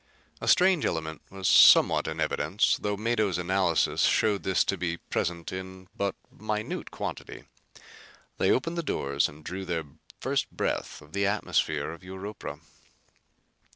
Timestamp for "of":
11.03-11.13, 11.91-12.03